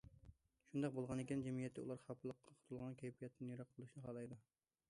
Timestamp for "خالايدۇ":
4.09-4.41